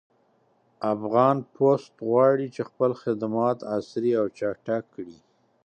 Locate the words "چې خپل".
2.55-2.91